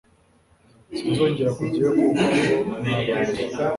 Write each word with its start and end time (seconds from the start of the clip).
Sinzongera 0.97 1.51
kujyayo 1.57 1.91
kuko 1.99 2.23
ngo 2.33 2.75
nabarozi. 2.83 3.43